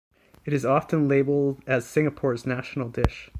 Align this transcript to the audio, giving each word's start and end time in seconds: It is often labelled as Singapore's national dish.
It 0.45 0.53
is 0.53 0.65
often 0.65 1.07
labelled 1.07 1.61
as 1.67 1.85
Singapore's 1.87 2.47
national 2.47 2.89
dish. 2.89 3.29